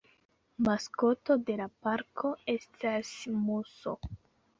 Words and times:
Maskoto 0.67 1.35
de 1.49 1.57
la 1.59 1.67
parko 1.87 2.31
estas 2.55 3.13
muso. 3.45 3.95